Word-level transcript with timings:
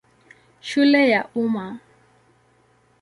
Shule 0.61 1.09
ya 1.09 1.29
Umma. 1.35 1.79